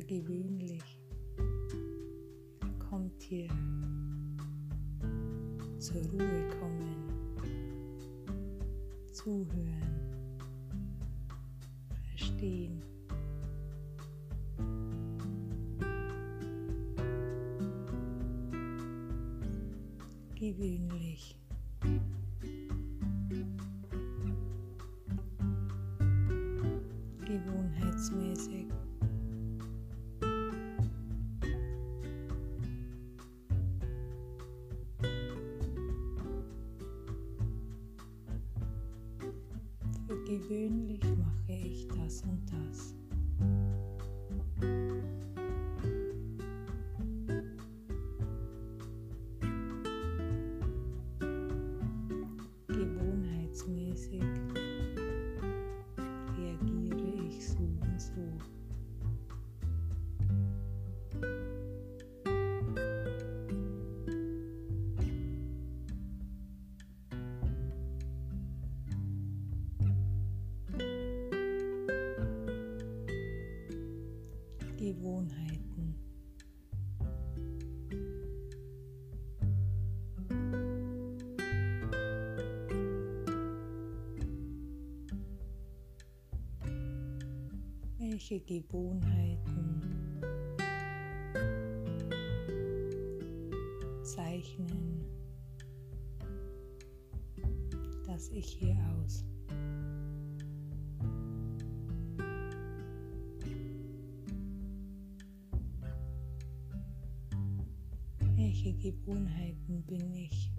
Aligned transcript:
gewöhnlich 0.00 1.00
kommt 2.78 3.22
hier 3.22 3.48
zur 5.78 6.02
Ruhe 6.10 6.48
kommen, 6.60 7.08
zuhören, 9.12 10.00
verstehen. 12.10 12.82
Gewöhnlich. 20.34 21.39
Gewöhnlich 40.30 41.02
mache 41.18 41.52
ich 41.52 41.88
das 41.88 42.22
und 42.22 42.40
das. 42.52 42.99
Gewohnheiten. 75.00 75.94
Welche 87.98 88.40
Gewohnheiten 88.40 89.80
zeichnen 94.02 95.06
das 98.06 98.28
ich 98.28 98.46
hier 98.46 98.76
aus? 99.02 99.29
Welche 108.62 108.74
Gewohnheiten 108.92 109.82
bin 109.86 110.12
ich? 110.12 110.50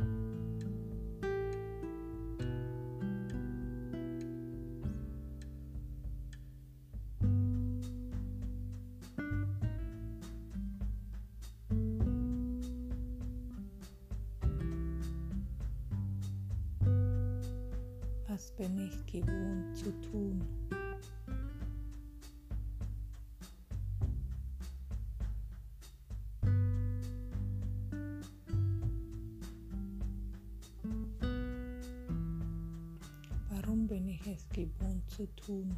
Bin 33.91 34.07
ich 34.07 34.25
es 34.25 34.47
gewohnt 34.47 35.03
zu 35.09 35.27
tun? 35.35 35.75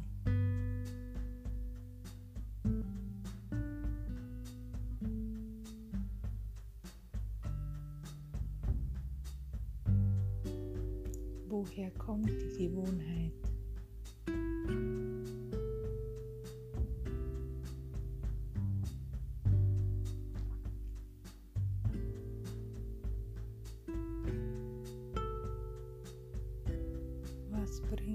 Woher 11.48 11.90
kommt 11.98 12.30
die 12.30 12.68
Gewohnheit? 12.68 13.43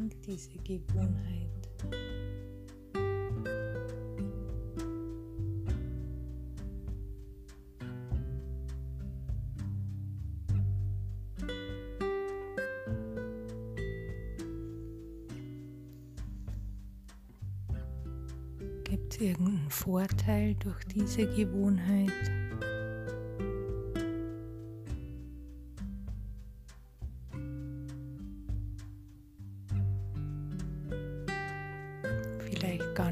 Bringt 0.10 0.26
diese 0.26 0.58
Gewohnheit? 0.64 1.50
Gibt 18.84 19.14
es 19.14 19.22
irgendeinen 19.22 19.70
Vorteil 19.70 20.56
durch 20.56 20.84
diese 20.86 21.28
Gewohnheit? 21.28 22.49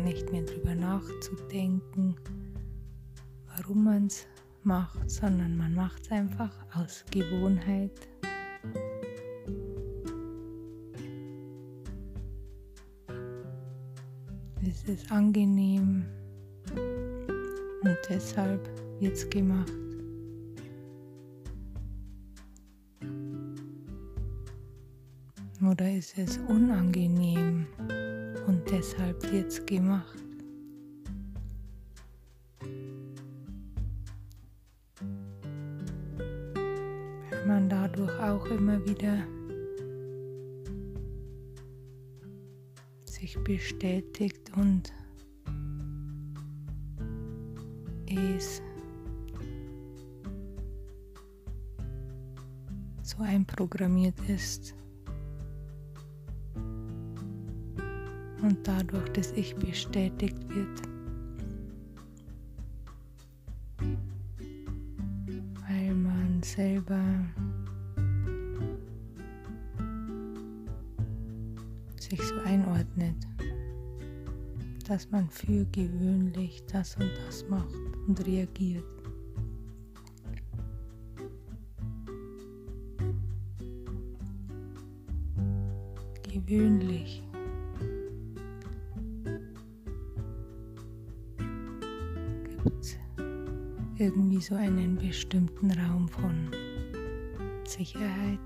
Nicht 0.07 0.31
mehr 0.31 0.43
drüber 0.43 0.73
nachzudenken, 0.73 2.15
warum 3.57 3.83
man 3.83 4.07
es 4.07 4.25
macht, 4.63 5.09
sondern 5.09 5.57
man 5.57 5.75
macht 5.75 6.01
es 6.03 6.11
einfach 6.11 6.51
aus 6.73 7.03
Gewohnheit. 7.11 7.91
Es 14.65 14.83
ist 14.85 15.11
angenehm 15.11 16.05
und 17.81 17.97
deshalb 18.09 18.69
wird 19.01 19.13
es 19.13 19.29
gemacht. 19.29 19.73
Oder 25.61 25.91
ist 25.91 26.17
es 26.17 26.37
unangenehm 26.47 27.65
deshalb 28.71 29.23
es 29.31 29.65
gemacht? 29.65 30.17
Weil 37.29 37.45
man 37.45 37.69
dadurch 37.69 38.19
auch 38.19 38.45
immer 38.47 38.85
wieder 38.85 39.23
sich 43.05 43.37
bestätigt 43.43 44.51
und 44.55 44.93
es 48.07 48.61
so 53.03 53.17
einprogrammiert 53.23 54.19
ist 54.27 54.76
und 58.47 58.65
dadurch 58.65 59.09
das 59.09 59.33
Ich 59.33 59.53
bestätigt 59.55 60.37
wird. 60.49 60.81
Weil 65.67 65.93
man 65.93 66.41
selber 66.41 67.03
sich 71.99 72.21
so 72.21 72.35
einordnet. 72.45 73.15
dass 74.87 75.11
man 75.11 75.29
für 75.29 75.65
gewöhnlich 75.73 76.63
das 76.71 76.95
und 76.95 77.11
das 77.25 77.45
macht 77.49 77.75
und 78.07 78.25
reagiert. 78.25 78.85
Gewöhnlich. 86.23 87.26
Irgendwie 94.37 94.41
so 94.41 94.55
einen 94.55 94.95
bestimmten 94.95 95.71
Raum 95.71 96.07
von 96.07 96.51
Sicherheit? 97.65 98.39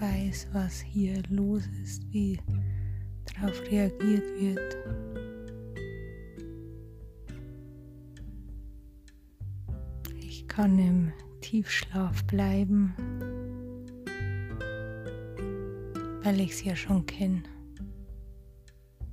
weiß, 0.00 0.46
was 0.52 0.80
hier 0.80 1.20
los 1.28 1.64
ist, 1.82 2.04
wie 2.12 2.38
darauf 3.34 3.60
reagiert 3.68 4.22
wird. 4.38 4.76
Ich 10.20 10.46
kann 10.46 10.78
im 10.78 11.12
Tiefschlaf 11.40 12.22
bleiben, 12.26 12.94
weil 16.28 16.40
ich 16.40 16.50
es 16.50 16.62
ja 16.62 16.76
schon 16.76 17.06
kenne, 17.06 17.42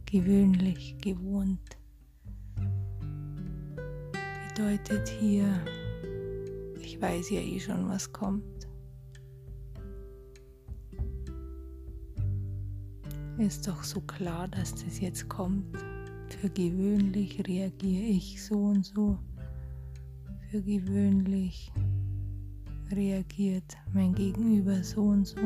gewöhnlich, 0.06 0.97
gewohnt. 1.00 1.77
Bedeutet 4.50 5.07
hier, 5.07 5.45
ich 6.81 7.01
weiß 7.01 7.29
ja 7.29 7.39
eh 7.39 7.57
schon, 7.57 7.88
was 7.88 8.12
kommt. 8.12 8.67
Ist 13.38 13.65
doch 13.65 13.81
so 13.81 14.01
klar, 14.01 14.50
dass 14.50 14.75
das 14.75 15.00
jetzt 15.00 15.29
kommt. 15.29 15.73
Für 16.41 16.50
gewöhnlich 16.50 17.41
reagiere 17.47 18.07
ich 18.07 18.44
so 18.44 18.56
und 18.56 18.85
so. 18.85 19.17
Für 20.51 20.62
gewöhnlich 20.62 21.71
reagiert 22.91 23.77
mein 23.94 24.13
Gegenüber 24.13 24.83
so 24.83 25.03
und 25.03 25.25
so. 25.25 25.39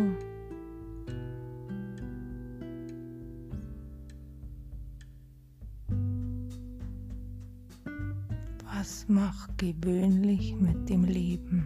Was 9.09 9.15
macht 9.15 9.57
gewöhnlich 9.57 10.55
mit 10.55 10.87
dem 10.87 11.03
Leben? 11.03 11.65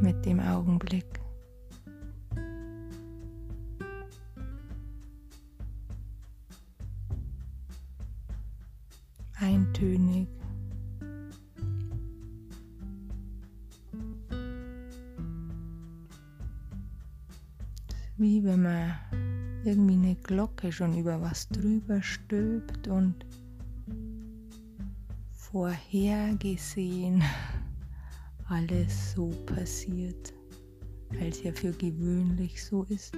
Mit 0.00 0.24
dem 0.24 0.38
Augenblick? 0.38 1.20
eintönig. 9.40 10.28
Wie 18.18 18.44
wenn 18.44 18.62
man 18.62 18.92
irgendwie 19.64 19.94
eine 19.94 20.14
Glocke 20.14 20.70
schon 20.70 20.96
über 20.98 21.20
was 21.22 21.48
drüber 21.48 22.02
stülpt 22.02 22.86
und 22.86 23.24
vorhergesehen 25.52 27.22
alles 28.48 29.12
so 29.12 29.30
passiert, 29.46 30.32
weil 31.10 31.28
es 31.28 31.42
ja 31.42 31.52
für 31.52 31.72
gewöhnlich 31.72 32.64
so 32.64 32.84
ist. 32.84 33.16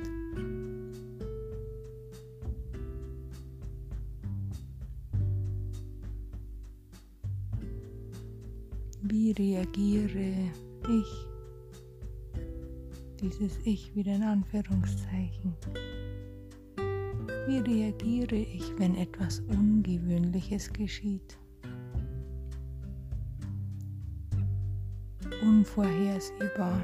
Wie 9.02 9.32
reagiere 9.32 10.50
ich? 10.88 11.26
Dieses 13.20 13.58
Ich 13.64 13.94
wieder 13.94 14.14
in 14.14 14.22
Anführungszeichen. 14.22 15.54
Wie 17.46 17.58
reagiere 17.58 18.36
ich, 18.36 18.72
wenn 18.78 18.96
etwas 18.96 19.40
Ungewöhnliches 19.40 20.72
geschieht? 20.72 21.41
Unvorhersehbar. 25.42 26.80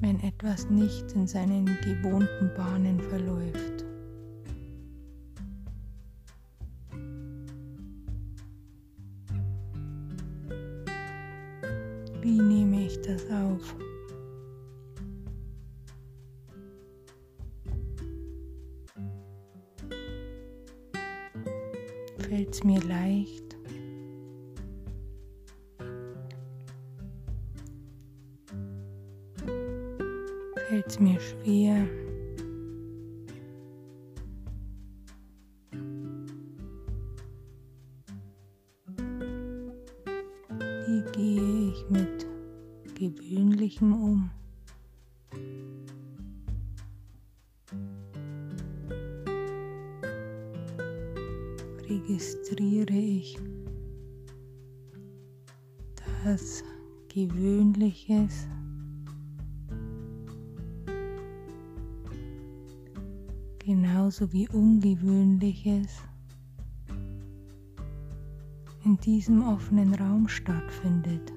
Wenn 0.00 0.20
etwas 0.20 0.70
nicht 0.70 1.12
in 1.12 1.26
seinen 1.26 1.66
gewohnten 1.82 2.50
Bahnen 2.56 3.00
verläuft. 3.00 3.87
Wie 40.88 41.02
gehe 41.12 41.68
ich 41.68 41.90
mit 41.90 42.26
Gewöhnlichem 42.94 43.92
um? 43.92 44.30
Registriere 51.86 52.94
ich 52.94 53.38
das 56.24 56.64
Gewöhnliches 57.12 58.48
genauso 63.58 64.32
wie 64.32 64.48
Ungewöhnliches 64.48 65.98
in 68.88 68.96
diesem 69.00 69.46
offenen 69.46 69.94
Raum 69.96 70.26
stattfindet. 70.26 71.30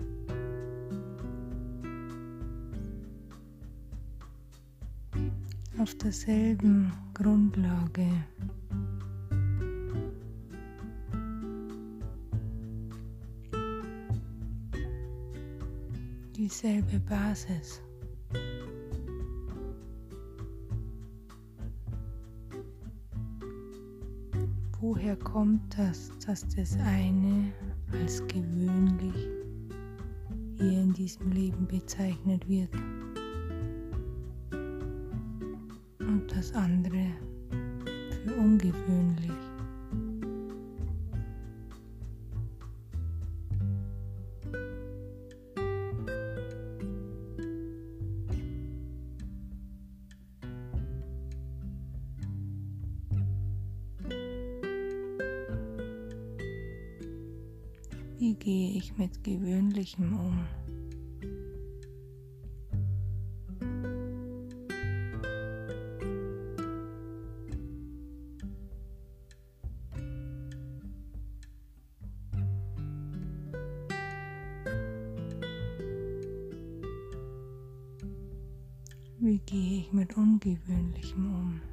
Auf 5.78 5.94
derselben 5.98 6.94
Grundlage. 7.14 8.08
Dieselbe 16.38 17.00
Basis. 17.02 17.82
Kommt 25.24 25.78
das, 25.78 26.12
dass 26.26 26.48
das 26.56 26.78
eine 26.86 27.52
als 27.92 28.26
gewöhnlich 28.28 29.30
hier 30.58 30.82
in 30.82 30.94
diesem 30.94 31.32
Leben 31.32 31.68
bezeichnet 31.68 32.48
wird 32.48 32.74
und 36.00 36.26
das 36.30 36.54
andere 36.54 37.08
für 38.24 38.34
ungewöhnlich? 38.36 39.51
Zeichen 59.92 60.14
um. 60.14 60.46
Wie 79.20 79.40
gehe 79.40 79.80
ich 79.80 79.94
mit 79.94 80.18
Ungewöhnlichem 80.18 81.26
um? 81.26 81.71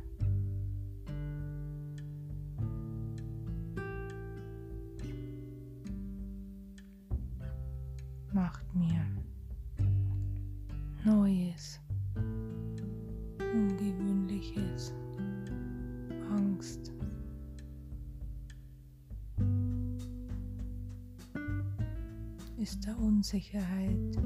Ist 22.61 22.85
da 22.85 22.93
Unsicherheit, 22.97 24.19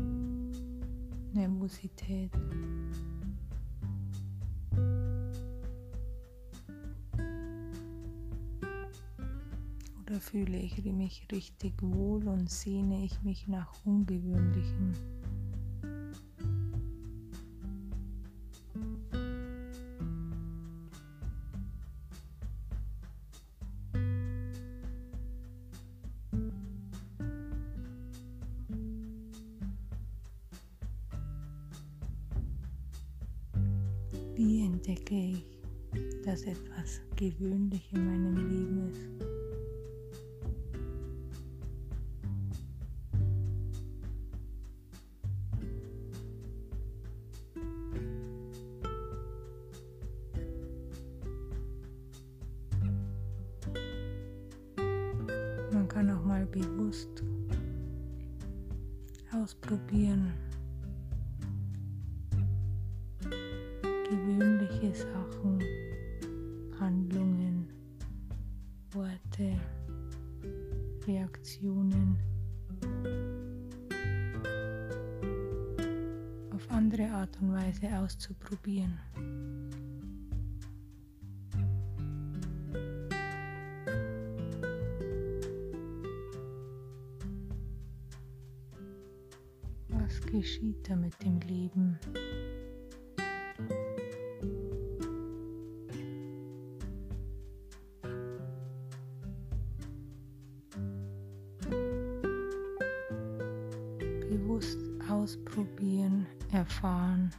Nervosität? 1.34 2.30
Oder 10.00 10.18
fühle 10.18 10.56
ich 10.56 10.82
mich 10.82 11.26
richtig 11.30 11.74
wohl 11.82 12.26
und 12.26 12.50
sehne 12.50 13.04
ich 13.04 13.22
mich 13.22 13.48
nach 13.48 13.74
Ungewöhnlichem? 13.84 14.94
Wie 34.44 34.64
entdecke 34.66 35.14
ich, 35.14 35.44
dass 36.24 36.42
etwas 36.42 37.00
gewöhnlich 37.14 37.88
in 37.92 38.06
meinem 38.06 38.36
Leben 38.36 38.90
ist? 38.90 39.41
Weise 77.82 77.98
auszuprobieren. 77.98 78.98
Was 89.88 90.20
geschieht 90.22 90.88
da 90.88 90.96
mit 90.96 91.14
dem 91.22 91.40
Leben? 91.40 91.98
Bewusst 104.28 104.78
ausprobieren, 105.08 106.26
erfahren, 106.50 107.30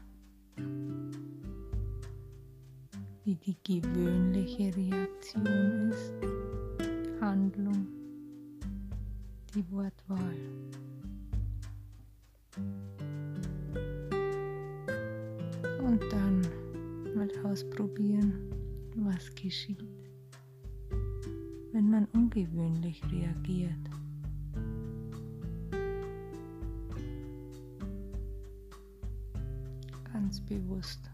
die 3.45 3.81
gewöhnliche 3.81 4.73
Reaktion 4.75 5.91
ist, 5.91 6.13
Handlung, 7.19 7.88
die 9.53 9.69
Wortwahl. 9.69 10.38
Und 15.79 16.01
dann 16.09 16.41
mal 17.15 17.29
ausprobieren, 17.43 18.33
was 18.95 19.33
geschieht, 19.35 19.83
wenn 21.73 21.89
man 21.89 22.07
ungewöhnlich 22.13 23.01
reagiert. 23.12 23.71
Ganz 30.13 30.39
bewusst. 30.39 31.12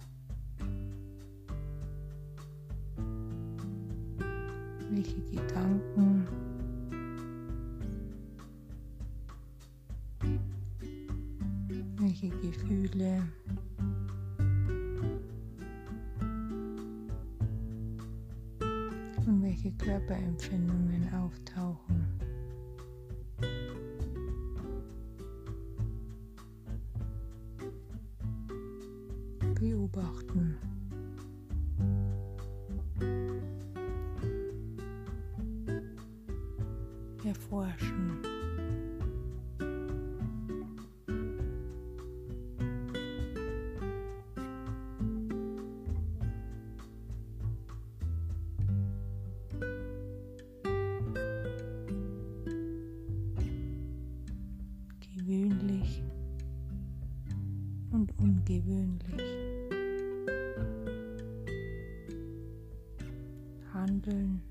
Welche 4.99 5.21
Gedanken 5.31 6.27
welche 11.99 12.27
Gefühle 12.29 13.23
und 19.25 19.41
welche 19.41 19.71
Körperempfindungen 19.71 21.13
auftauchen. 21.13 22.05
Beobachten. 29.55 30.68
Ungewöhnlich. 59.05 59.39
Handeln, 63.73 64.41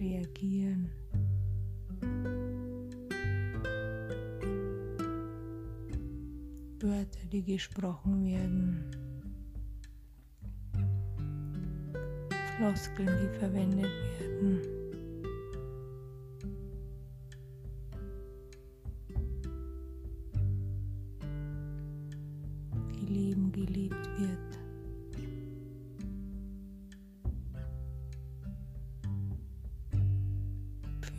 reagieren. 0.00 0.90
Wörter, 6.80 7.26
die 7.30 7.42
gesprochen 7.42 8.24
werden. 8.24 8.84
Floskeln, 12.56 13.08
die 13.20 13.38
verwendet 13.38 13.90
werden. 14.18 14.81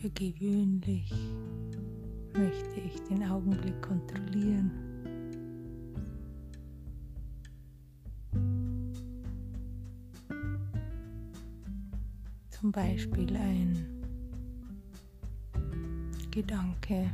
Für 0.03 0.10
gewöhnlich 0.10 1.13
möchte 2.33 2.81
ich 2.81 3.01
den 3.03 3.24
Augenblick 3.24 3.81
kontrollieren. 3.81 4.69
Zum 12.50 12.69
Beispiel 12.74 13.33
ein 13.38 13.88
Gedanke. 16.31 17.10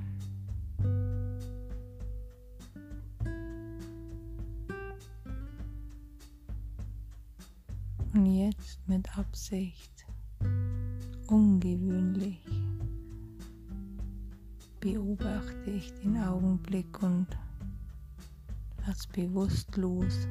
Und 8.15 8.25
jetzt 8.25 8.79
mit 8.87 9.15
Absicht, 9.15 10.07
ungewöhnlich, 11.27 12.38
beobachte 14.79 15.71
ich 15.71 15.93
den 16.01 16.17
Augenblick 16.17 17.01
und 17.03 17.27
Lass 18.89 19.05
bewusst 19.05 19.77
los. 19.77 20.27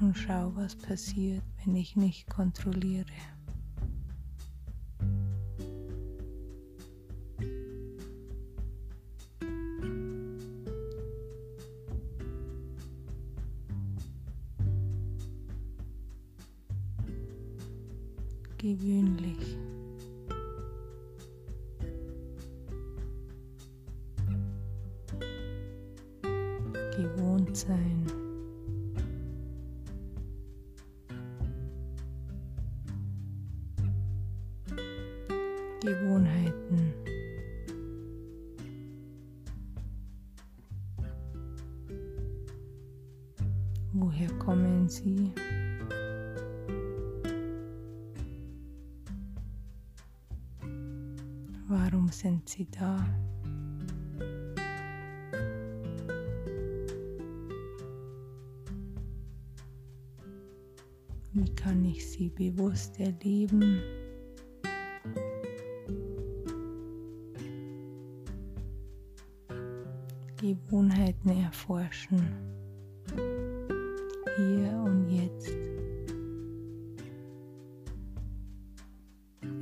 Und 0.00 0.14
schau, 0.14 0.52
was 0.54 0.76
passiert, 0.76 1.42
wenn 1.64 1.74
ich 1.76 1.96
nicht 1.96 2.28
kontrolliere. 2.28 3.06
Gewohnt 26.98 27.56
sein. 27.56 28.27
Wie 61.38 61.54
kann 61.54 61.84
ich 61.84 62.04
sie 62.04 62.30
bewusst 62.30 62.98
erleben? 62.98 63.80
Gewohnheiten 70.36 71.28
erforschen. 71.28 72.20
Hier 74.36 74.82
und 74.84 75.08
jetzt. 75.10 75.54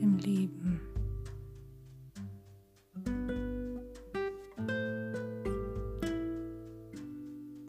Im 0.01 0.17
Leben. 0.17 0.81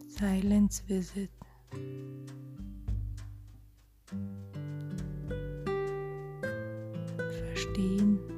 Silence 0.08 0.82
Visit. 0.86 1.37
Verstehen. 7.58 8.37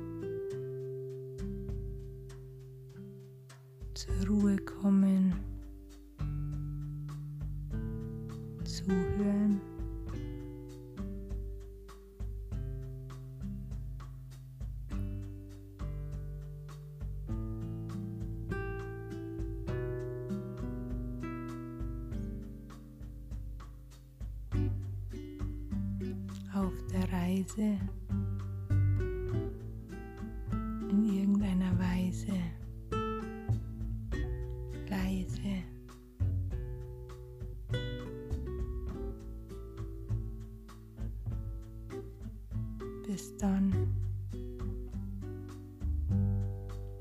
Dann. 43.40 43.72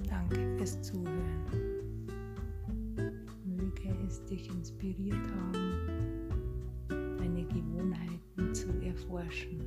Danke 0.08 0.58
fürs 0.58 0.82
Zuhören. 0.82 1.44
Möge 3.46 3.96
es 4.08 4.24
dich 4.26 4.50
inspiriert 4.50 5.16
haben, 5.36 5.80
deine 6.88 7.44
Gewohnheiten 7.44 8.54
zu 8.54 8.70
erforschen. 8.82 9.60